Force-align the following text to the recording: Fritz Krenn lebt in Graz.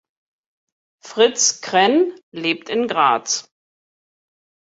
Fritz 1.03 1.61
Krenn 1.61 2.11
lebt 2.31 2.69
in 2.69 2.87
Graz. 2.87 3.53